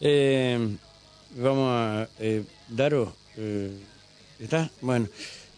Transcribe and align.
Eh, 0.00 0.76
vamos 1.36 1.68
a... 1.70 2.08
Eh, 2.18 2.42
Daro, 2.68 3.12
eh, 3.36 3.70
¿está? 4.38 4.70
Bueno, 4.80 5.08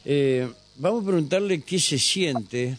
eh, 0.04 0.48
vamos 0.76 1.02
a 1.02 1.06
preguntarle 1.06 1.60
qué 1.60 1.78
se 1.78 1.98
siente 1.98 2.78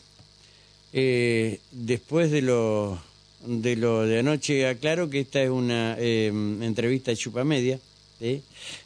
eh, 0.91 1.59
después 1.71 2.31
de 2.31 2.41
lo, 2.41 2.99
de 3.45 3.75
lo 3.75 4.05
de 4.05 4.19
anoche. 4.19 4.67
Aclaro 4.67 5.09
que 5.09 5.21
esta 5.21 5.41
es 5.41 5.49
una 5.49 5.95
eh, 5.99 6.27
entrevista 6.27 7.11
de 7.11 7.17
Chupamedia, 7.17 7.79
¿sí? 8.19 8.43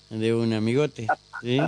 de 0.09 0.33
un 0.33 0.53
amigote. 0.53 1.07
¿sí? 1.41 1.59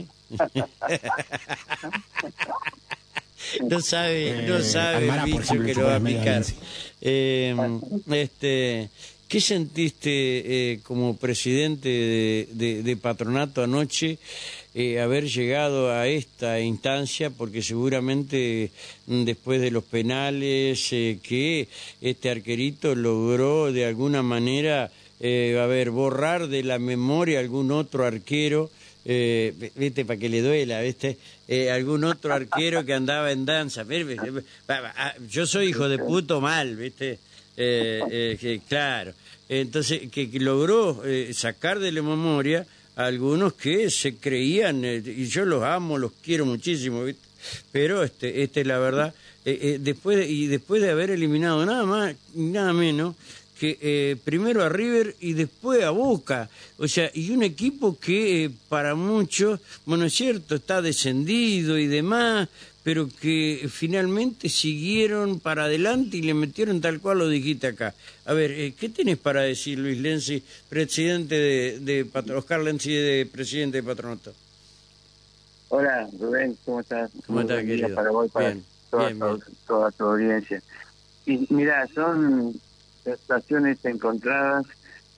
no 3.69 3.81
sabe, 3.81 4.45
no 4.47 4.61
sabe 4.61 5.09
el 5.09 5.21
bicho 5.25 5.59
que 5.63 5.73
lo 5.73 5.85
va 5.85 5.95
a 5.95 5.99
picar. 5.99 6.45
Eh, 7.01 7.55
este, 8.11 8.89
¿Qué 9.29 9.41
sentiste 9.41 10.09
eh, 10.71 10.79
como 10.81 11.15
presidente 11.15 12.47
de, 12.49 12.97
patronato 12.99 13.61
anoche 13.61 14.17
eh, 14.73 14.99
haber 14.99 15.27
llegado 15.27 15.91
a 15.91 16.07
esta 16.07 16.59
instancia? 16.59 17.29
Porque 17.29 17.61
seguramente 17.61 18.71
mm, 19.05 19.25
después 19.25 19.61
de 19.61 19.69
los 19.69 19.83
penales 19.83 20.91
eh, 20.93 21.19
que 21.21 21.67
este 22.01 22.31
arquerito 22.31 22.95
logró 22.95 23.71
de 23.71 23.85
alguna 23.85 24.23
manera 24.23 24.89
eh, 25.19 25.59
a 25.61 25.67
ver, 25.67 25.91
borrar 25.91 26.47
de 26.47 26.63
la 26.63 26.79
memoria 26.79 27.39
algún 27.39 27.71
otro 27.71 28.05
arquero 28.05 28.71
eh, 29.05 29.53
viste, 29.75 30.05
para 30.05 30.19
que 30.19 30.29
le 30.29 30.41
duela, 30.41 30.81
viste, 30.81 31.17
Eh, 31.51 31.71
algún 31.71 32.03
otro 32.03 32.31
arquero 32.31 32.85
que 32.85 32.93
andaba 32.93 33.31
en 33.31 33.43
danza. 33.43 33.83
Ah, 34.67 35.15
Yo 35.27 35.47
soy 35.47 35.69
hijo 35.69 35.89
de 35.89 35.97
puto 35.97 36.41
mal, 36.41 36.75
viste, 36.75 37.17
Eh, 37.61 38.37
eh, 38.41 38.59
claro. 38.69 39.13
Entonces, 39.49 40.09
que, 40.11 40.29
que 40.31 40.39
logró 40.39 41.03
eh, 41.05 41.31
sacar 41.33 41.79
de 41.79 41.91
la 41.91 42.01
memoria 42.01 42.65
a 42.95 43.05
algunos 43.05 43.53
que 43.53 43.89
se 43.89 44.15
creían, 44.15 44.85
eh, 44.85 45.03
y 45.05 45.25
yo 45.27 45.43
los 45.45 45.63
amo, 45.63 45.97
los 45.97 46.11
quiero 46.23 46.45
muchísimo, 46.45 47.03
pero 47.71 48.03
este, 48.03 48.43
este 48.43 48.63
la 48.63 48.79
verdad, 48.79 49.13
después 49.45 50.17
de- 50.17 50.29
y 50.29 50.47
después 50.47 50.81
de 50.81 50.89
haber 50.91 51.09
eliminado 51.09 51.65
nada 51.65 51.83
más, 51.85 52.15
nada 52.35 52.71
menos 52.73 53.15
que 53.59 54.17
primero 54.23 54.63
a 54.63 54.69
River 54.69 55.15
y 55.19 55.33
después 55.33 55.83
a 55.83 55.89
Boca. 55.89 56.49
O 56.77 56.87
sea, 56.87 57.11
y 57.13 57.31
un 57.31 57.43
equipo 57.43 57.97
que 57.99 58.45
eh, 58.45 58.49
para 58.69 58.95
muchos, 58.95 59.59
bueno, 59.85 60.05
es 60.05 60.13
cierto, 60.13 60.55
está 60.55 60.81
descendido 60.81 61.77
y 61.77 61.87
demás, 61.87 62.47
pero 62.89 63.07
que 63.21 63.67
finalmente 63.69 64.49
siguieron 64.49 65.39
para 65.39 65.65
adelante 65.65 66.17
y 66.17 66.23
le 66.23 66.33
metieron 66.33 66.81
tal 66.81 66.99
cual 66.99 67.19
lo 67.19 67.29
dijiste 67.29 67.67
acá. 67.67 67.93
A 68.25 68.33
ver, 68.33 68.49
eh, 68.49 68.73
¿qué 68.79 68.89
tenés 68.89 69.19
para 69.19 69.41
decir, 69.41 69.77
Luis 69.77 69.99
Lenzi, 69.99 70.43
presidente 70.69 71.35
de, 71.35 71.79
de 71.81 72.33
Oscar 72.33 72.61
Lenzi, 72.61 72.91
de 72.91 73.29
presidente 73.31 73.77
de 73.77 73.83
Patronato? 73.83 74.33
Hola, 75.67 76.09
Rubén, 76.19 76.57
¿cómo 76.65 76.79
estás? 76.79 77.11
¿Cómo 77.27 77.41
estás, 77.41 77.63
querido? 77.63 77.93
Para 77.93 78.09
vos, 78.09 78.31
para 78.31 78.53
Bien, 78.53 78.65
toda, 78.89 79.05
bien, 79.05 79.19
bien. 79.19 79.39
toda 79.67 79.91
tu 79.91 80.05
audiencia. 80.05 80.63
Y 81.27 81.45
mira, 81.51 81.87
son 81.93 82.59
sensaciones 83.03 83.85
encontradas 83.85 84.65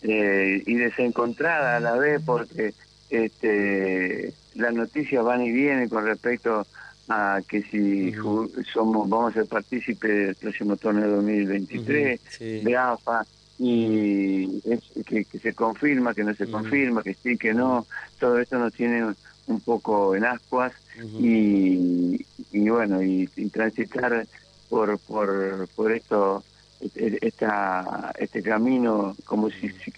eh, 0.02 0.62
y 0.66 0.74
desencontradas 0.74 1.78
a 1.78 1.80
la 1.80 1.98
vez 1.98 2.22
porque 2.26 2.74
este, 3.10 4.34
las 4.56 4.74
noticias 4.74 5.24
van 5.24 5.42
y 5.42 5.54
vienen 5.54 5.88
con 5.88 6.04
respecto 6.04 6.68
a 7.12 7.42
que 7.48 7.62
si 7.72 8.12
ju- 8.14 8.52
somos 8.74 9.08
vamos 9.10 9.32
a 9.32 9.40
ser 9.40 9.48
partícipes 9.48 10.10
del 10.12 10.36
próximo 10.36 10.78
torneo 10.78 11.10
2023 11.18 12.20
Ujú, 12.20 12.30
sí. 12.30 12.62
de 12.64 12.78
AFA 12.78 13.28
y 13.58 14.62
es- 14.66 14.92
que, 15.06 15.26
que 15.26 15.40
se 15.40 15.54
confirma, 15.54 16.14
que 16.16 16.24
no 16.24 16.34
se 16.36 16.48
confirma, 16.48 17.04
que 17.04 17.16
sí, 17.24 17.38
que 17.38 17.54
no, 17.54 17.88
todo 18.20 18.40
eso 18.40 18.58
nos 18.58 18.74
tiene 18.74 19.16
un 19.46 19.62
poco 19.62 20.16
en 20.16 20.26
ascuas 20.26 20.74
y, 21.20 22.28
y 22.52 22.70
bueno, 22.70 23.04
y, 23.04 23.30
y 23.36 23.50
transitar 23.50 24.28
por, 24.70 25.00
por, 25.02 25.68
por 25.76 25.92
esto, 25.92 26.46
e- 26.80 27.18
esta, 27.22 28.12
este 28.18 28.42
camino, 28.42 29.16
como 29.26 29.50
si, 29.52 29.70
si 29.84 29.92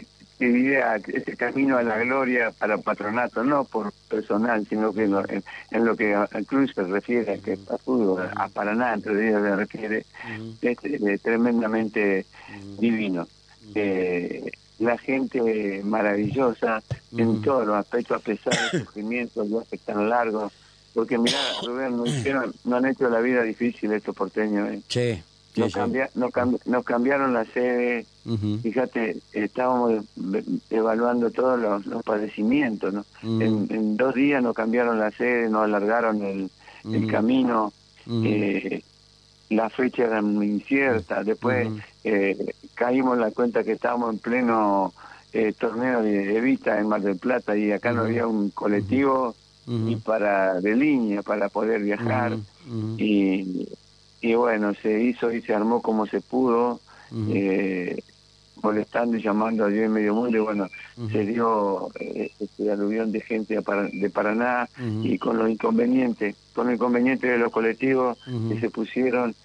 si 0.44 0.52
viviera 0.52 0.98
este 0.98 1.38
camino 1.38 1.78
a 1.78 1.84
la 1.84 1.98
gloria 2.00 2.52
para 2.52 2.78
patronato, 2.78 3.44
no 3.44 3.64
por 3.64 3.94
personal, 4.09 4.66
sino 4.68 4.94
que 4.94 5.04
en 5.06 5.12
lo, 5.12 5.30
en, 5.30 5.44
en 5.72 5.86
lo 5.86 5.96
que 5.96 6.14
a, 6.14 6.24
a 6.24 6.42
Cruz 6.46 6.74
se 6.76 6.84
refiere, 6.84 7.40
que 7.40 7.54
a 7.54 7.78
fútbol, 7.78 8.30
a 8.36 8.50
Paraná, 8.50 8.94
entre 8.94 9.30
ellos 9.30 9.42
se 9.42 9.56
refiere, 9.56 10.06
es 10.62 10.78
eh, 10.84 11.20
tremendamente 11.22 12.26
divino. 12.78 13.28
Eh, 13.74 14.52
la 14.80 14.98
gente 14.98 15.81
maravillosa 15.84 16.84
en 17.16 17.42
todos 17.42 17.66
los 17.66 17.78
aspectos, 17.78 18.18
a 18.18 18.20
pesar 18.20 18.54
del 18.72 18.81
sufrimiento, 18.81 19.46
viajes 19.46 19.80
tan 19.81 20.10
largos. 20.10 20.52
Porque 20.94 21.18
mira, 21.18 21.38
Rubén, 21.66 21.96
nos, 21.96 22.10
hicieron, 22.10 22.54
nos 22.66 22.84
han 22.84 22.92
hecho 22.92 23.10
la 23.10 23.22
vida 23.22 23.44
difícil 23.44 23.94
estos 23.94 24.16
porteños. 24.16 24.70
¿eh? 24.70 24.81
Sí, 24.90 25.24
sí, 25.24 25.24
Nos, 25.56 25.68
sí. 25.74 25.80
cambia- 25.80 26.09
nos, 26.16 26.31
cam- 26.31 26.59
nos 26.66 26.84
cambiaron 26.84 27.34
la 27.34 27.46
sede. 27.46 28.06
Fíjate, 28.62 29.18
estábamos 29.34 30.03
evaluando 30.69 31.30
todos 31.31 31.59
los, 31.59 31.86
los 31.86 32.03
padecimientos. 32.03 32.94
¿no? 32.94 33.06
En, 33.41 33.68
en 33.69 33.97
dos 33.97 34.16
días 34.16 34.42
nos 34.42 34.56
cambiaron 34.56 35.00
la 35.00 35.12
sede, 35.12 35.50
nos 35.50 35.63
alargaron 35.66 36.24
el, 36.24 36.50
el 36.86 37.08
camino. 37.12 37.72
Eh, 38.25 38.81
la 39.50 39.69
fecha 39.69 40.06
era 40.06 40.22
muy 40.22 40.47
incierta. 40.47 41.24
Después 41.24 41.68
eh, 42.03 42.53
caímos 42.74 43.16
en 43.16 43.22
la 43.22 43.31
cuenta 43.31 43.63
que 43.63 43.74
estábamos 43.74 44.13
en 44.13 44.19
pleno 44.19 44.94
eh, 45.31 45.53
torneo 45.58 46.02
de, 46.02 46.25
de 46.25 46.42
Vita 46.42 46.80
en 46.80 46.88
Mar 46.88 47.02
del 47.02 47.18
Plata 47.18 47.56
y 47.56 47.72
acá 47.72 47.92
no 47.92 48.02
había 48.02 48.28
un 48.28 48.50
colectivo 48.52 49.36
ni 49.66 49.96
para 49.96 50.59
de 50.59 50.75
línea 50.75 51.22
para 51.22 51.47
poder 51.50 51.81
viajar 51.84 52.34
y, 52.97 53.68
y 54.23 54.35
bueno 54.35 54.73
se 54.73 55.03
hizo 55.03 55.31
y 55.34 55.41
se 55.41 55.53
armó 55.53 55.81
como 55.81 56.07
se 56.07 56.22
pudo 56.22 56.79
eh, 57.29 58.01
molestando 58.63 59.17
y 59.17 59.22
llamando 59.22 59.66
a 59.66 59.67
Dios 59.67 59.85
en 59.85 59.91
medio 59.91 60.16
mundo. 60.16 60.38
Y 60.38 60.39
bueno 60.39 60.67
se 61.11 61.25
dio 61.25 61.89
eh, 62.00 62.31
este 62.39 62.72
aluvión 62.72 63.12
de 63.12 63.19
gente 63.19 63.59
de 63.91 64.09
Paraná 64.09 64.69
y 65.03 65.17
con 65.17 65.38
los 65.38 65.50
inconvenientes 65.50 66.38
con 66.56 66.67
los 66.67 66.75
inconvenientes 66.75 67.29
de 67.29 67.38
los 67.38 67.51
colectivos 67.51 68.17
que 68.50 68.59
se 68.59 68.69
pusieron. 68.69 69.35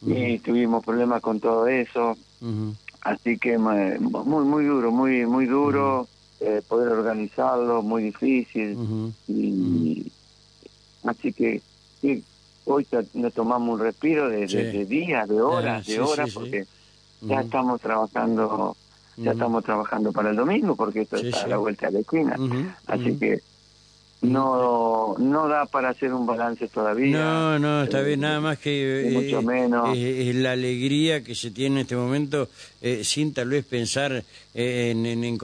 Y 0.00 0.38
tuvimos 0.38 0.82
problemas 0.82 1.20
con 1.20 1.38
todo 1.40 1.66
eso. 1.66 2.16
Así 3.02 3.36
que 3.36 3.58
muy 3.58 3.98
muy 3.98 4.64
duro 4.64 4.92
muy 4.92 5.26
muy 5.26 5.44
duro 5.44 6.08
eh, 6.40 6.62
poder 6.66 6.88
organizarlo 6.88 7.82
muy 7.82 8.04
difícil. 8.04 9.12
Y 9.28 10.10
así 11.04 11.34
que 11.34 11.60
sí, 12.00 12.24
hoy 12.64 12.86
nos 13.14 13.32
tomamos 13.34 13.74
un 13.74 13.80
respiro 13.80 14.28
de, 14.28 14.40
de- 14.40 14.48
Sí. 14.48 14.56
de 14.56 14.84
días 14.86 15.28
de 15.28 15.40
horas 15.40 15.86
Ah, 15.86 15.90
de 15.90 16.00
horas 16.00 16.30
porque 16.34 16.64
ya 17.22 17.40
estamos 17.40 17.80
trabajando 17.80 18.76
ya 19.16 19.30
estamos 19.32 19.62
trabajando 19.64 20.12
para 20.12 20.30
el 20.30 20.36
domingo 20.36 20.74
porque 20.74 21.02
esto 21.02 21.16
Sí, 21.16 21.26
está 21.28 21.38
sí. 21.40 21.44
a 21.44 21.48
la 21.48 21.56
vuelta 21.58 21.86
de 21.86 21.92
la 21.92 21.98
esquina 22.00 22.36
así 22.86 23.16
que 23.18 23.40
no 24.22 25.14
no 25.18 25.48
da 25.48 25.66
para 25.66 25.90
hacer 25.90 26.12
un 26.12 26.24
balance 26.26 26.66
todavía 26.68 27.18
No, 27.18 27.58
no, 27.58 27.82
está 27.84 28.00
Eh, 28.00 28.04
bien, 28.04 28.20
nada 28.20 28.40
más 28.40 28.58
que 28.58 29.10
mucho 29.12 29.40
eh, 29.40 29.44
menos. 29.44 29.96
eh, 29.96 30.30
es 30.30 30.34
la 30.36 30.52
alegría 30.52 31.22
que 31.22 31.34
se 31.34 31.50
tiene 31.50 31.76
en 31.76 31.82
este 31.82 31.96
momento 31.96 32.48
eh, 32.80 33.04
sin 33.04 33.34
tal 33.34 33.50
vez 33.50 33.64
pensar 33.66 34.12
eh, 34.54 34.90
en, 34.92 35.04
en, 35.04 35.24
en 35.24 35.38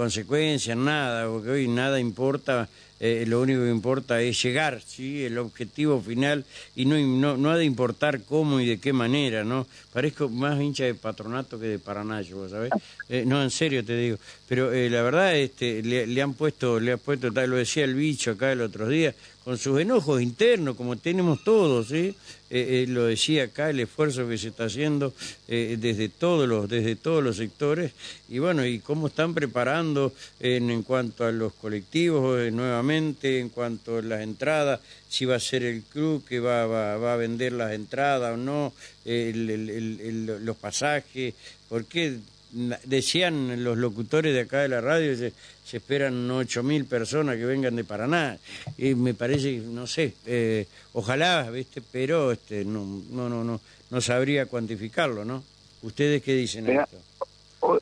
nada, 0.85 1.29
porque 1.29 1.51
hoy 1.51 1.69
nada 1.69 2.01
importa, 2.01 2.69
eh, 3.01 3.25
lo 3.27 3.41
único 3.41 3.63
que 3.63 3.71
importa 3.71 4.21
es 4.21 4.43
llegar, 4.43 4.83
¿sí? 4.87 5.25
el 5.25 5.39
objetivo 5.39 6.03
final, 6.03 6.45
y 6.77 6.85
no, 6.85 6.99
no, 6.99 7.39
no 7.39 7.51
ha 7.51 7.57
de 7.57 7.65
importar 7.65 8.23
cómo 8.25 8.61
y 8.61 8.67
de 8.67 8.79
qué 8.79 8.93
manera, 8.93 9.43
¿no? 9.43 9.67
Parezco 9.93 10.29
más 10.29 10.61
hincha 10.61 10.85
de 10.85 10.95
patronato 10.95 11.59
que 11.59 11.67
de 11.67 11.79
Paraná, 11.79 12.21
yo, 12.21 12.47
¿sabes? 12.49 12.71
Eh, 13.09 13.25
no, 13.27 13.43
en 13.43 13.51
serio 13.51 13.83
te 13.83 13.97
digo, 13.97 14.19
pero 14.47 14.73
eh, 14.73 14.91
la 14.91 15.01
verdad 15.01 15.35
este, 15.35 15.83
le, 15.83 16.23
han 16.23 16.35
puesto, 16.35 16.79
le 16.79 16.93
ha 16.93 16.97
puesto, 16.99 17.33
tal, 17.33 17.49
lo 17.49 17.57
decía 17.57 17.85
el 17.85 17.95
bicho 17.95 18.33
acá 18.33 18.53
el 18.53 18.61
otro 18.61 18.87
día, 18.87 19.15
con 19.45 19.57
sus 19.59 19.81
enojos 19.81 20.21
internos, 20.21 20.77
como 20.77 20.97
tenemos 20.97 21.43
todos. 21.45 21.91
Eh, 21.93 22.15
eh, 22.53 22.85
lo 22.89 23.05
decía 23.05 23.45
acá, 23.45 23.71
el 23.71 23.79
esfuerzo 23.81 24.29
que 24.29 24.37
se 24.37 24.49
está 24.49 24.65
haciendo 24.65 25.15
eh, 25.47 25.77
desde 25.79 26.09
todos 26.09 26.49
los 26.49 26.69
desde 26.69 26.97
todos 26.97 27.23
los 27.23 27.37
sectores 27.37 27.93
y 28.29 28.41
bueno, 28.41 28.67
y 28.67 28.81
cómo 28.81 29.07
están 29.07 29.35
preparando 29.35 30.13
en, 30.41 30.69
en 30.71 30.83
cuanto 30.83 31.25
a 31.25 31.31
los 31.31 31.53
colectivos 31.53 32.41
eh, 32.41 32.51
nuevamente, 32.51 33.39
en 33.39 33.51
cuanto 33.51 33.99
a 33.99 34.03
las 34.03 34.23
entradas, 34.23 34.81
si 35.09 35.27
va 35.27 35.37
a 35.37 35.41
ser 35.41 35.63
el 35.63 35.83
club 35.83 36.25
que 36.27 36.41
va, 36.41 36.67
va, 36.67 36.97
va 36.97 37.15
a 37.15 37.17
vender 37.17 37.53
las 37.53 37.73
entradas 37.73 38.35
o 38.35 38.37
no, 38.37 38.73
el- 39.05 40.45
los 40.45 40.57
pasajes, 40.57 41.35
porque 41.69 42.19
decían 42.53 43.63
los 43.63 43.79
locutores 43.79 44.35
de 44.35 44.41
acá 44.41 44.61
de 44.61 44.69
la 44.69 44.81
radio, 44.81 45.17
se, 45.17 45.33
se 45.65 45.77
esperan 45.77 46.31
ocho 46.31 46.63
mil 46.63 46.85
personas 46.85 47.37
que 47.37 47.45
vengan 47.45 47.77
de 47.77 47.85
Paraná. 47.85 48.39
Y 48.77 48.95
me 48.95 49.15
parece, 49.15 49.59
no 49.59 49.87
sé, 49.87 50.15
eh, 50.27 50.67
ojalá, 50.93 51.51
¿viste? 51.51 51.83
Pero 51.93 52.33
este, 52.33 52.65
no, 52.65 52.85
no, 53.11 53.29
no, 53.29 53.45
no, 53.45 53.61
no 53.91 54.01
sabría 54.01 54.47
cuantificarlo, 54.47 55.25
¿no? 55.25 55.43
¿Ustedes 55.83 56.23
qué 56.23 56.35
dicen 56.35 56.67
a 56.67 56.69
Mira, 56.69 56.83
esto? 56.85 56.99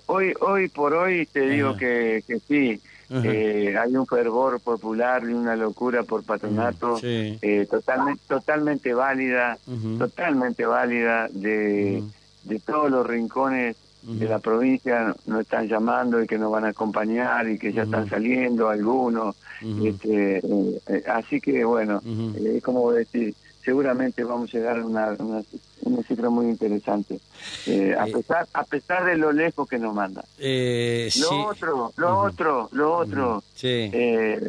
hoy, 0.07 0.35
hoy, 0.41 0.69
por 0.69 0.95
hoy 0.95 1.27
te 1.27 1.49
digo 1.49 1.77
que, 1.77 2.23
que 2.27 2.39
sí. 2.41 2.81
Eh, 3.11 3.75
hay 3.81 3.97
un 3.97 4.07
fervor 4.07 4.61
popular 4.61 5.23
y 5.23 5.33
una 5.33 5.57
locura 5.57 6.03
por 6.03 6.25
patronato 6.25 7.01
eh, 7.03 7.67
totalmente 7.71 8.23
totalmente 8.29 8.93
válida 8.93 9.57
totalmente 9.99 10.67
válida 10.67 11.27
de, 11.31 12.03
de 12.43 12.59
todos 12.59 12.91
los 12.91 13.07
rincones 13.07 13.77
de 14.03 14.27
la 14.27 14.39
provincia 14.39 15.15
nos 15.27 15.41
están 15.41 15.69
llamando 15.69 16.23
y 16.23 16.27
que 16.27 16.39
nos 16.39 16.51
van 16.51 16.65
a 16.65 16.69
acompañar 16.69 17.49
y 17.49 17.59
que 17.59 17.73
ya 17.73 17.83
están 17.83 18.09
saliendo 18.09 18.69
algunos 18.69 19.37
este, 19.83 20.39
eh, 20.39 21.05
así 21.09 21.41
que 21.41 21.65
bueno 21.65 22.01
es 22.37 22.63
como 22.63 22.93
decir 22.93 23.35
seguramente 23.69 24.25
vamos 24.25 24.49
a 24.49 24.57
llegar 24.57 24.79
a 24.79 24.85
una, 24.87 25.15
una, 25.19 26.03
cifra 26.05 26.31
muy 26.31 26.47
interesante, 26.47 27.21
eh, 27.67 27.95
a, 27.99 28.07
pesar, 28.07 28.49
a 28.55 28.65
pesar 28.65 29.05
de 29.05 29.19
lo 29.19 29.31
lejos 29.31 29.69
que 29.69 29.79
nos 29.79 29.95
manda. 29.95 30.25
Eh, 30.39 31.11
lo 31.21 31.49
otro, 31.49 31.93
lo 31.97 32.19
otro, 32.21 32.71
lo 32.73 32.97
otro, 32.97 33.43
eh, 33.63 34.41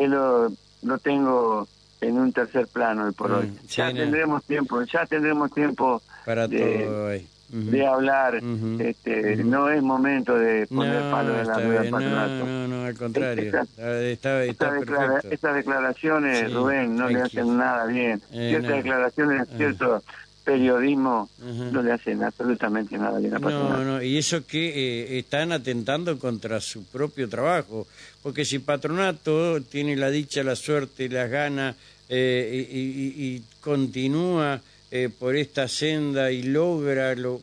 lo, 0.00 0.52
lo 0.82 0.98
tengo 0.98 1.68
en 2.08 2.18
un 2.18 2.32
tercer 2.32 2.66
plano 2.66 3.12
por 3.12 3.32
hoy. 3.32 3.52
ya 3.68 3.92
tendremos 3.92 4.44
tiempo, 4.44 4.82
ya 4.82 5.06
tendremos 5.06 5.52
tiempo 5.52 6.02
para 6.24 6.48
todo 6.48 7.06
hoy. 7.06 7.26
De 7.50 7.86
hablar, 7.86 8.40
este, 8.80 9.36
no 9.44 9.68
es 9.68 9.80
momento 9.80 10.34
de 10.36 10.66
poner 10.66 11.02
palo 11.10 11.38
en 11.38 11.46
la 11.46 11.58
rueda 11.60 11.82
patronato. 11.90 12.46
No, 12.46 12.68
no, 12.68 12.84
al 12.84 12.96
contrario. 12.96 13.52
está, 13.76 14.44
estas 14.44 15.54
declaraciones, 15.54 16.52
Rubén, 16.52 16.96
no 16.96 17.08
le 17.08 17.22
hacen 17.22 17.56
nada 17.56 17.86
bien. 17.86 18.20
Eh, 18.32 18.48
Ciertas 18.50 18.76
declaraciones, 18.76 19.48
cierto 19.56 20.02
periodismo 20.44 21.28
no 21.72 21.82
le 21.82 21.92
hacen 21.92 22.22
absolutamente 22.22 22.98
nada 22.98 23.18
bien 23.18 23.34
a 23.34 23.40
Patronato. 23.40 23.78
No, 23.78 23.84
no, 23.84 24.02
y 24.02 24.18
eso 24.18 24.46
que 24.46 24.68
eh, 24.68 25.18
están 25.18 25.52
atentando 25.52 26.18
contra 26.18 26.60
su 26.60 26.84
propio 26.84 27.28
trabajo, 27.28 27.86
porque 28.22 28.44
si 28.44 28.58
Patronato 28.58 29.62
tiene 29.62 29.96
la 29.96 30.10
dicha, 30.10 30.42
la 30.42 30.54
suerte, 30.56 31.08
las 31.08 31.30
ganas 31.30 31.76
eh, 32.08 32.66
y, 32.70 33.42
continúa 33.60 34.60
eh, 34.96 35.08
por 35.08 35.34
esta 35.34 35.66
senda 35.66 36.30
y 36.30 36.44
logra 36.44 37.16
lo, 37.16 37.40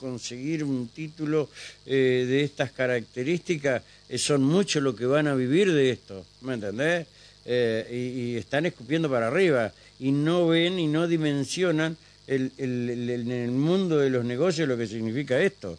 conseguir 0.00 0.64
un 0.64 0.88
título 0.88 1.50
eh, 1.84 2.24
de 2.26 2.44
estas 2.44 2.72
características, 2.72 3.82
eh, 4.08 4.16
son 4.16 4.42
muchos 4.42 4.82
los 4.82 4.94
que 4.94 5.04
van 5.04 5.26
a 5.26 5.34
vivir 5.34 5.70
de 5.70 5.90
esto, 5.90 6.24
¿me 6.40 6.54
entendés? 6.54 7.06
Y, 7.46 8.36
están 8.38 8.64
escupiendo 8.64 9.10
para 9.10 9.26
arriba 9.26 9.70
y 10.00 10.12
no 10.12 10.46
ven 10.46 10.78
y 10.78 10.86
no 10.86 11.06
dimensionan 11.06 11.94
el, 12.26 12.52
el, 12.56 13.10
en 13.10 13.30
el 13.30 13.50
mundo 13.50 13.98
de 13.98 14.08
los 14.08 14.24
negocios 14.24 14.66
lo 14.66 14.78
que 14.78 14.86
significa 14.86 15.38
esto. 15.38 15.76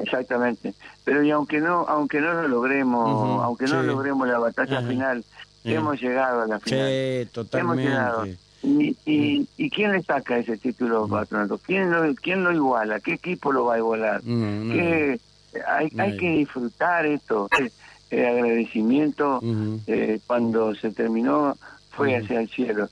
Exactamente, 0.00 0.74
pero 1.02 1.22
y 1.22 1.30
aunque 1.30 1.60
no 1.60 1.86
aunque 1.88 2.20
no 2.20 2.34
lo 2.34 2.48
logremos, 2.48 3.42
aunque 3.42 3.64
no 3.64 3.82
logremos 3.82 4.28
la 4.28 4.38
batalla 4.38 4.82
final, 4.82 5.24
hemos 5.64 6.00
llegado 6.00 6.42
a 6.42 6.46
la 6.46 6.60
final. 6.60 6.88
Sí, 6.88 7.28
totalmente. 7.32 8.38
¿Y, 8.62 8.96
y, 9.06 9.48
y 9.56 9.70
quién 9.70 9.92
le 9.92 10.02
saca 10.02 10.38
ese 10.38 10.56
título 10.56 11.08
patronato? 11.08 11.58
¿Quién 11.58 11.90
lo, 11.90 12.14
¿Quién 12.14 12.44
lo 12.44 12.52
iguala? 12.52 13.00
¿Qué 13.00 13.14
equipo 13.14 13.50
lo 13.52 13.64
va 13.64 13.74
a 13.74 13.78
igualar? 13.78 14.22
hay, 14.24 15.92
hay 15.98 16.16
que 16.16 16.30
disfrutar 16.30 17.06
esto. 17.06 17.48
El, 17.58 17.72
agradecimiento 18.12 19.40
eh, 19.86 20.20
cuando 20.26 20.74
se 20.74 20.90
terminó 20.90 21.56
fue 21.92 22.14
hacia 22.14 22.40
el 22.40 22.48
cielo, 22.50 22.90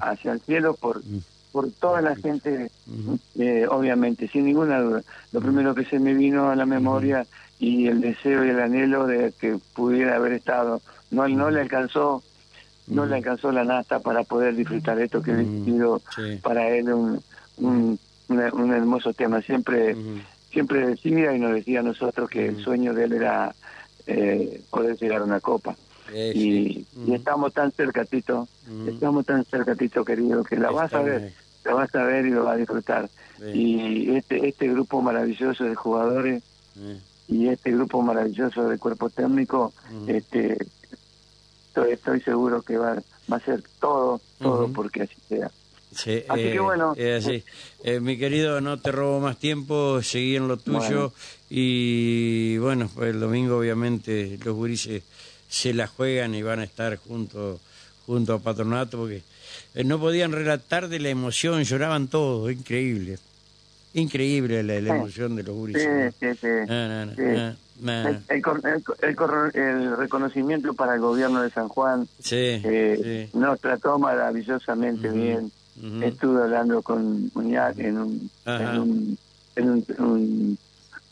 hacia 0.00 0.32
el 0.32 0.40
cielo 0.42 0.74
por 0.74 1.00
por 1.56 1.70
toda 1.70 2.02
la 2.02 2.14
gente, 2.14 2.70
eh, 3.38 3.66
obviamente, 3.70 4.28
sin 4.28 4.44
ninguna 4.44 4.78
duda. 4.78 5.02
Lo 5.32 5.40
primero 5.40 5.74
que 5.74 5.86
se 5.86 5.98
me 5.98 6.12
vino 6.12 6.50
a 6.50 6.54
la 6.54 6.66
memoria 6.66 7.26
y 7.58 7.86
el 7.86 8.00
deseo 8.00 8.44
y 8.44 8.50
el 8.50 8.60
anhelo 8.60 9.06
de 9.06 9.32
que 9.38 9.58
pudiera 9.74 10.16
haber 10.16 10.32
estado, 10.32 10.80
no, 11.10 11.28
no 11.28 11.50
le 11.50 11.60
alcanzó 11.60 12.22
no 12.86 13.04
le 13.04 13.16
alcanzó 13.16 13.50
la 13.50 13.64
nata 13.64 13.98
para 13.98 14.22
poder 14.22 14.54
disfrutar 14.54 15.00
esto 15.00 15.22
que 15.22 15.32
he 15.32 15.44
sido 15.64 16.00
para 16.42 16.68
él 16.68 16.92
un, 16.92 17.20
un, 17.56 17.98
un, 18.28 18.72
hermoso 18.72 19.12
tema. 19.12 19.42
Siempre 19.42 19.96
siempre 20.50 20.86
decía 20.86 21.34
y 21.34 21.38
nos 21.38 21.52
decía 21.52 21.80
a 21.80 21.82
nosotros 21.82 22.30
que 22.30 22.46
el 22.46 22.62
sueño 22.62 22.94
de 22.94 23.04
él 23.04 23.12
era 23.14 23.54
eh, 24.06 24.62
poder 24.70 24.96
llegar 24.96 25.20
a 25.20 25.24
una 25.24 25.40
copa. 25.40 25.76
Eh, 26.12 26.32
y, 26.34 26.86
y, 27.04 27.14
estamos 27.14 27.52
tan 27.52 27.72
cercatitos, 27.72 28.48
estamos 28.86 29.26
tan 29.26 29.44
cercatitos, 29.44 30.06
querido, 30.06 30.44
que 30.44 30.56
la 30.56 30.70
vas 30.70 30.94
a 30.94 31.02
ver, 31.02 31.32
la 31.64 31.74
vas 31.74 31.92
a 31.94 32.04
ver 32.04 32.26
y 32.26 32.30
lo 32.30 32.44
vas 32.44 32.54
a 32.54 32.58
disfrutar. 32.58 33.10
Y 33.52 34.14
este 34.14 34.46
este 34.48 34.68
grupo 34.68 35.02
maravilloso 35.02 35.64
de 35.64 35.74
jugadores 35.74 36.42
y 37.28 37.48
este 37.48 37.72
grupo 37.72 38.02
maravilloso 38.02 38.68
de 38.68 38.78
cuerpo 38.78 39.10
técnico, 39.10 39.72
este 40.06 40.58
estoy, 41.84 42.20
seguro 42.20 42.62
que 42.62 42.78
va, 42.78 42.96
va 43.30 43.36
a 43.36 43.40
ser 43.40 43.62
todo, 43.80 44.20
todo 44.40 44.68
porque 44.72 45.02
así 45.02 45.16
sea. 45.28 45.50
Sí, 45.94 46.22
así 46.28 46.42
que 46.42 46.54
eh, 46.54 46.60
bueno. 46.60 46.94
Eh, 46.96 48.00
mi 48.00 48.18
querido, 48.18 48.60
no 48.60 48.78
te 48.78 48.92
robo 48.92 49.20
más 49.20 49.38
tiempo, 49.38 50.02
seguí 50.02 50.36
en 50.36 50.48
lo 50.48 50.56
tuyo 50.56 51.12
y 51.48 52.58
bueno, 52.58 52.90
pues 52.94 53.10
el 53.10 53.20
domingo 53.20 53.58
obviamente 53.58 54.38
los 54.44 54.54
gurises 54.54 55.02
se 55.48 55.72
la 55.72 55.86
juegan 55.86 56.34
y 56.34 56.42
van 56.42 56.60
a 56.60 56.64
estar 56.64 56.96
junto, 56.96 57.60
junto 58.04 58.34
a 58.34 58.38
Patronato 58.40 58.98
porque 58.98 59.22
eh, 59.74 59.84
no 59.84 59.98
podían 59.98 60.32
relatar 60.32 60.88
de 60.88 60.98
la 60.98 61.08
emoción, 61.08 61.62
lloraban 61.62 62.08
todos, 62.08 62.50
increíble. 62.52 63.18
Increíble 63.96 64.62
la, 64.62 64.76
emoción 64.76 65.36
de 65.36 65.42
los 65.42 65.56
gurises. 65.56 66.14
Sí, 66.20 66.26
sí, 66.28 66.38
sí. 66.38 66.46
El, 66.68 67.54
el, 69.54 69.96
reconocimiento 69.96 70.74
para 70.74 70.94
el 70.94 71.00
gobierno 71.00 71.40
de 71.40 71.48
San 71.48 71.68
Juan 71.68 72.06
eh, 72.30 73.30
nos 73.32 73.58
trató 73.58 73.98
maravillosamente 73.98 75.08
bien. 75.08 75.50
Estuve 76.02 76.42
hablando 76.42 76.82
con 76.82 77.30
Muñac 77.34 77.78
en, 77.78 77.96
un, 77.96 78.30
en, 79.56 79.68
un, 79.98 80.58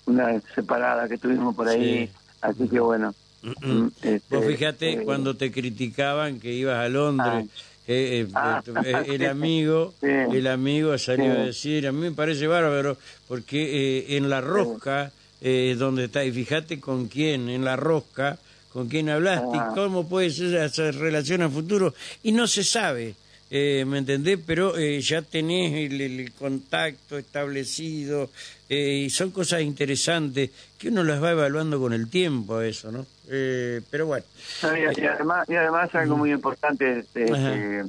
una 0.05 0.41
separada 0.55 1.09
que 1.09 1.17
tuvimos 1.17 1.55
por 1.55 1.69
ahí, 1.69 2.11
así 2.43 2.69
que 2.69 2.81
bueno. 2.81 3.15
Mm, 3.61 3.89
este, 4.03 4.23
Vos 4.31 4.47
fíjate 4.47 4.93
eh, 4.93 5.03
cuando 5.05 5.37
te 5.37 5.53
criticaban 5.53 6.41
que 6.41 6.53
ibas 6.53 6.79
a 6.79 6.89
Londres. 6.89 7.47
Ah. 7.47 7.61
Eh, 7.87 8.27
ah. 8.35 8.63
el 9.07 9.27
amigo 9.27 9.93
el 10.01 10.47
amigo 10.47 10.97
salió 10.97 11.33
a 11.33 11.45
decir 11.45 11.87
a 11.87 11.93
mí 11.93 12.01
me 12.01 12.13
parece 12.13 12.47
bárbaro 12.47 12.97
porque 13.29 14.17
en 14.17 14.31
la 14.31 14.41
rosca 14.41 15.13
eh, 15.47 15.77
donde 15.79 16.05
está, 16.05 16.25
y 16.25 16.33
fíjate 16.33 16.81
con 16.81 17.07
quién, 17.07 17.51
en 17.51 17.67
la 17.67 17.77
rosca, 17.77 18.39
con 18.73 18.89
quién 18.89 19.11
hablaste, 19.11 19.55
y 19.55 19.59
ah. 19.59 19.73
cómo 19.75 20.09
puede 20.09 20.31
ser 20.31 20.55
esa 20.55 20.91
relación 20.91 21.43
a 21.43 21.51
futuro, 21.51 21.93
y 22.23 22.33
no 22.33 22.47
se 22.47 22.65
sabe, 22.65 23.15
eh, 23.57 23.85
¿me 23.85 23.99
entendés? 23.99 24.41
Pero 24.45 24.77
eh, 24.77 25.01
ya 25.01 25.23
tenés 25.23 25.93
el, 25.93 26.33
contacto 26.33 27.17
establecido, 27.17 28.31
y 28.69 29.09
son 29.11 29.31
cosas 29.31 29.61
interesantes 29.61 30.51
que 30.77 30.89
uno 30.89 31.05
las 31.05 31.23
va 31.23 31.31
evaluando 31.31 31.79
con 31.79 31.93
el 31.93 32.11
tiempo, 32.11 32.61
eso, 32.61 32.91
¿no? 32.91 33.07
pero 33.29 34.07
bueno. 34.07 34.27
y, 34.63 35.05
además, 35.07 35.49
y 35.49 35.55
además 35.55 35.95
algo 35.95 36.17
muy 36.17 36.33
importante, 36.33 36.99
este, 36.99 37.85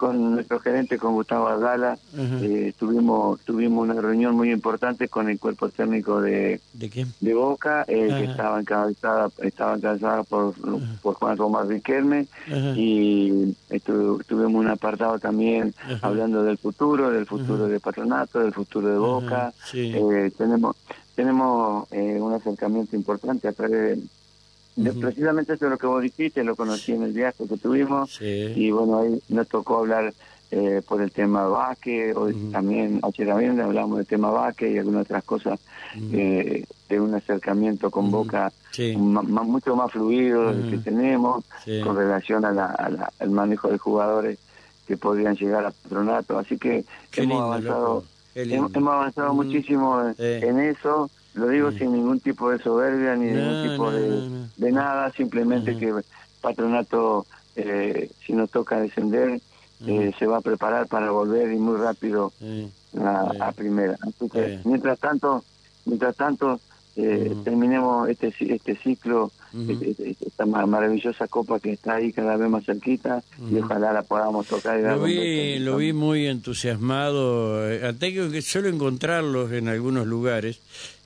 con 0.00 0.32
nuestro 0.32 0.58
gerente, 0.60 0.96
con 0.96 1.12
Gustavo 1.12 1.46
Ardala, 1.46 1.98
eh, 2.16 2.72
tuvimos 2.78 3.38
tuvimos 3.42 3.86
una 3.86 4.00
reunión 4.00 4.34
muy 4.34 4.50
importante 4.50 5.08
con 5.08 5.28
el 5.28 5.38
cuerpo 5.38 5.68
técnico 5.68 6.22
de, 6.22 6.58
¿De, 6.72 7.34
Boca, 7.34 7.84
eh, 7.86 8.08
que 8.08 8.24
estaba 8.24 8.58
encabezada, 8.58 9.28
estaba 9.42 9.74
encabezada 9.74 10.22
por, 10.22 10.54
por 11.02 11.16
Juan 11.16 11.36
Román 11.36 11.68
Riquelme, 11.68 12.26
y 12.76 13.54
tuvimos 14.26 14.54
un 14.54 14.68
apartado 14.68 15.18
también 15.18 15.74
hablando 16.00 16.44
del 16.44 16.56
futuro, 16.56 17.10
del 17.10 17.26
futuro 17.26 17.68
de 17.68 17.78
Patronato, 17.78 18.38
del 18.38 18.54
futuro 18.54 18.88
de 18.88 18.98
Boca. 18.98 19.52
Eh, 19.74 20.32
tenemos 20.38 20.76
tenemos 21.14 21.86
un 21.90 22.32
acercamiento 22.32 22.96
importante 22.96 23.48
a 23.48 23.52
través 23.52 23.98
de 23.98 24.02
Precisamente 25.00 25.54
eso 25.54 25.66
es 25.66 25.70
lo 25.70 25.78
que 25.78 25.86
vos 25.86 26.02
dijiste, 26.02 26.44
lo 26.44 26.56
conocí 26.56 26.92
en 26.92 27.02
el 27.02 27.12
viaje 27.12 27.46
que 27.46 27.56
tuvimos 27.56 28.20
y 28.20 28.70
bueno, 28.70 29.00
ahí 29.00 29.20
nos 29.28 29.48
tocó 29.48 29.78
hablar 29.78 30.12
eh, 30.52 30.82
por 30.86 31.00
el 31.00 31.12
tema 31.12 31.46
Vaque, 31.46 32.12
hoy 32.14 32.34
también 32.50 33.00
ayer 33.02 33.28
también 33.28 33.60
hablamos 33.60 33.98
del 33.98 34.06
tema 34.06 34.30
Vaque 34.30 34.70
y 34.70 34.78
algunas 34.78 35.02
otras 35.02 35.22
cosas 35.24 35.60
eh, 36.12 36.64
de 36.88 37.00
un 37.00 37.14
acercamiento 37.14 37.90
con 37.90 38.10
Boca 38.10 38.52
mucho 38.96 39.76
más 39.76 39.92
fluido 39.92 40.52
del 40.52 40.70
que 40.70 40.78
tenemos 40.78 41.44
con 41.84 41.96
relación 41.96 42.44
a 42.44 42.52
la, 42.52 43.10
al 43.18 43.30
manejo 43.30 43.68
de 43.68 43.78
jugadores 43.78 44.38
que 44.86 44.96
podrían 44.96 45.36
llegar 45.36 45.66
a 45.66 45.70
patronato, 45.70 46.38
así 46.38 46.58
que 46.58 46.84
hemos 47.16 47.42
avanzado 47.42 48.04
hemos, 48.34 48.74
avanzado 48.74 49.34
muchísimo 49.34 50.02
en 50.18 50.58
eso 50.58 51.10
lo 51.34 51.48
digo 51.48 51.70
sin 51.72 51.92
ningún 51.92 52.20
tipo 52.20 52.50
de 52.50 52.58
soberbia 52.58 53.14
ni 53.16 53.26
ningún 53.26 53.70
tipo 53.70 53.90
de, 53.90 54.72
nada, 54.72 55.12
simplemente 55.12 55.76
que 55.76 55.92
Patronato, 56.40 57.26
eh, 57.56 58.10
si 58.24 58.32
nos 58.32 58.50
toca 58.50 58.80
descender, 58.80 59.40
eh, 59.86 60.12
se 60.18 60.26
va 60.26 60.38
a 60.38 60.42
preparar 60.42 60.86
para 60.88 61.10
volver 61.10 61.52
y 61.52 61.56
muy 61.56 61.78
rápido 61.78 62.32
a, 62.98 63.52
primera. 63.52 63.96
mientras 64.64 64.98
tanto, 64.98 65.44
mientras 65.84 66.16
tanto 66.16 66.60
eh, 66.96 67.34
terminemos 67.44 68.08
este 68.08 68.34
este 68.40 68.76
ciclo, 68.76 69.30
este, 69.68 69.90
este, 69.90 70.16
esta 70.26 70.44
maravillosa 70.44 71.28
copa 71.28 71.60
que 71.60 71.72
está 71.72 71.94
ahí 71.94 72.12
cada 72.12 72.36
vez 72.36 72.50
más 72.50 72.64
cerquita 72.64 73.22
y 73.50 73.58
ojalá 73.58 73.92
la 73.92 74.02
podamos 74.02 74.46
tocar. 74.46 74.80
lo 74.80 75.04
vi, 75.04 75.58
lo 75.60 75.76
vi 75.76 75.92
muy 75.92 76.26
entusiasmado, 76.26 77.70
eh, 77.70 77.94
tengo 77.98 78.30
que 78.30 78.42
suelo 78.42 78.68
encontrarlos 78.68 79.52
en 79.52 79.68
algunos 79.68 80.06
lugares, 80.06 80.60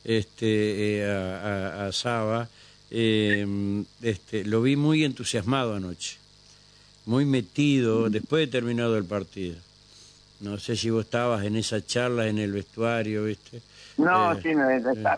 este 0.04 0.98
eh, 0.98 1.10
a, 1.10 1.86
a, 1.86 1.92
Saba, 1.92 2.48
este, 2.90 4.44
lo 4.44 4.62
vi 4.62 4.76
muy 4.76 5.04
entusiasmado 5.04 5.74
anoche, 5.74 6.18
muy 7.06 7.24
metido 7.24 8.08
después 8.10 8.46
de 8.46 8.52
terminado 8.52 8.96
el 8.96 9.04
partido. 9.04 9.56
No 10.40 10.58
sé 10.58 10.76
si 10.76 10.90
vos 10.90 11.04
estabas 11.04 11.44
en 11.44 11.56
esa 11.56 11.84
charla 11.84 12.26
en 12.28 12.38
el 12.38 12.52
vestuario, 12.52 13.24
¿viste? 13.24 13.62
No, 13.96 14.32
eh, 14.32 14.40
sí, 14.42 14.50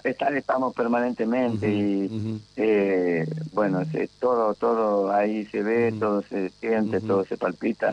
estar, 0.05 0.37
estamos 0.37 0.75
permanentemente 0.75 1.69
y 1.69 2.41
eh, 2.57 3.27
bueno, 3.53 3.83
todo 4.21 4.55
todo 4.55 5.11
ahí 5.11 5.47
se 5.47 5.63
ve, 5.63 5.95
todo 5.99 6.23
se 6.23 6.51
siente, 6.61 7.01
todo 7.01 7.25
se 7.25 7.37
palpita. 7.37 7.93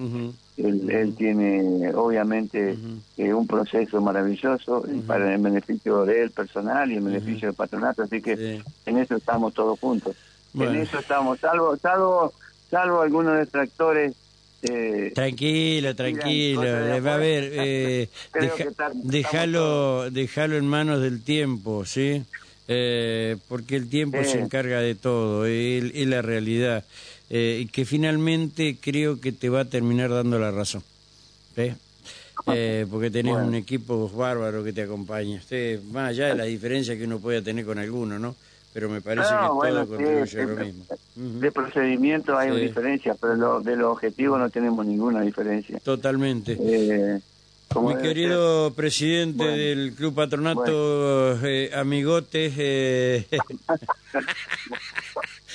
Él, 0.58 1.16
tiene 1.18 1.92
obviamente 1.94 2.78
eh, 3.18 3.34
un 3.34 3.48
proceso 3.48 4.02
maravilloso 4.02 4.86
para 5.08 5.34
el 5.34 5.42
beneficio 5.42 6.06
de 6.06 6.24
él 6.24 6.32
personal 6.32 6.92
y 6.92 6.96
el 6.96 7.04
beneficio 7.04 7.48
del 7.48 7.56
patronato, 7.56 8.04
así 8.04 8.22
que 8.22 8.62
en 8.86 8.98
eso 8.98 9.16
estamos 9.16 9.54
todos 9.54 9.80
juntos. 9.80 10.16
En 10.54 10.76
eso 10.76 11.00
estamos, 11.00 11.40
salvo 11.40 11.76
salvo 11.78 12.34
salvo 12.70 13.02
algunos 13.02 13.38
detractores 13.38 14.14
eh, 14.64 15.12
tranquilo, 15.14 15.94
tranquilo. 15.94 16.62
Va 16.62 17.16
a 17.16 17.18
ver, 17.18 17.52
eh, 17.54 18.10
déjalo, 19.04 20.08
en 20.08 20.68
manos 20.68 21.02
del 21.02 21.22
tiempo, 21.22 21.86
¿sí? 21.86 22.24
Eh, 22.70 23.36
porque 23.50 23.76
el 23.76 23.90
tiempo 23.90 24.24
se 24.24 24.40
encarga 24.40 24.80
de 24.80 24.96
todo, 24.96 25.46
es 25.46 26.08
la 26.08 26.22
realidad. 26.22 26.86
Eh, 27.36 27.68
que 27.72 27.84
finalmente 27.84 28.78
creo 28.80 29.20
que 29.20 29.32
te 29.32 29.50
va 29.50 29.62
a 29.62 29.66
terminar 29.66 30.12
dando 30.12 30.38
la 30.38 30.52
razón. 30.52 30.84
Eh, 31.56 32.86
porque 32.92 33.10
tenés 33.10 33.36
un 33.36 33.56
equipo 33.56 34.08
bárbaro 34.10 34.64
que 34.64 34.72
te 34.72 34.84
acompaña. 34.84 35.42
más 35.92 36.10
allá 36.10 36.28
de 36.28 36.36
la 36.36 36.44
diferencia 36.44 36.96
que 36.96 37.06
uno 37.06 37.20
pueda 37.20 37.42
tener 37.42 37.66
con 37.66 37.80
alguno, 37.80 38.20
¿no? 38.20 38.36
pero 38.74 38.90
me 38.90 39.02
parece 39.02 39.30
que 39.30 39.70
todo 39.70 39.88
contribuye 39.88 40.46
lo 40.46 40.56
mismo. 40.56 40.86
De 41.16 41.52
procedimiento 41.52 42.36
hay 42.36 42.60
diferencias, 42.60 43.16
pero 43.22 43.62
de 43.62 43.76
los 43.76 43.92
objetivos 43.92 44.40
no 44.40 44.50
tenemos 44.50 44.84
ninguna 44.86 45.22
diferencia. 45.22 45.80
Totalmente. 45.80 46.58
Eh, 46.60 47.20
Mi 47.80 47.96
querido 47.98 48.74
presidente 48.74 49.44
del 49.46 49.94
Club 49.94 50.16
Patronato 50.16 51.40
eh, 51.46 51.70
Amigotes, 51.76 52.54
eh, 52.58 53.28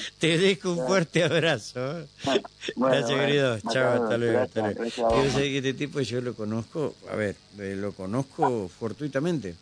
te 0.18 0.38
dejo 0.38 0.72
un 0.72 0.86
fuerte 0.86 1.24
abrazo. 1.24 2.06
gracias, 2.76 3.20
querido. 3.20 3.58
Chao, 3.72 4.02
hasta 4.02 4.18
luego. 4.18 4.38
hasta 4.40 4.60
luego. 4.60 4.84
Quiero 4.84 5.34
que 5.34 5.58
este 5.58 5.74
tipo 5.74 6.00
yo 6.00 6.20
lo 6.20 6.34
conozco, 6.34 6.94
a 7.10 7.16
ver, 7.16 7.36
lo 7.56 7.92
conozco 7.92 8.68
fortuitamente 8.68 9.54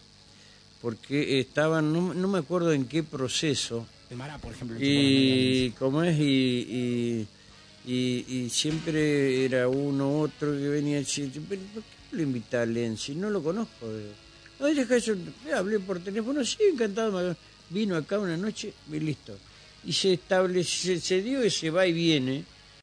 porque 0.87 1.41
estaban, 1.41 1.93
no, 1.93 2.15
no 2.15 2.29
me 2.29 2.39
acuerdo 2.39 2.73
en 2.73 2.87
qué 2.87 3.03
proceso. 3.03 3.87
De 4.09 4.15
Mará, 4.15 4.39
por 4.39 4.53
ejemplo. 4.53 4.77
Y 4.81 5.71
cómo 5.79 6.03
es, 6.05 6.17
y, 6.19 7.27
y, 7.85 8.25
y, 8.29 8.51
siempre 8.51 9.45
era 9.45 9.69
uno 9.69 10.21
otro 10.21 10.53
que 10.53 10.69
venía 10.69 10.99
diciendo, 10.99 11.41
¿por 11.49 11.59
qué 11.59 11.83
lo 12.13 12.23
invita 12.23 12.63
a 12.63 12.67
Lenzi? 12.67 13.15
No 13.15 13.31
lo 13.31 13.43
conozco. 13.43 13.87
No, 14.61 14.67
deja 14.67 14.97
eso, 14.97 15.15
hablé 15.55 15.81
por 15.81 15.99
teléfono, 15.99 16.45
sí, 16.45 16.59
encantado. 16.73 17.37
Vino 17.69 17.97
acá 17.97 18.21
una 18.21 18.37
noche 18.37 18.73
y 18.89 19.01
listo. 19.01 19.37
Y 19.87 19.93
se 19.93 20.15
establece, 20.15 21.01
se 21.01 21.23
dio 21.23 21.41
ese 21.43 21.71
va 21.71 21.87
y 21.87 21.93
viene 21.93 22.45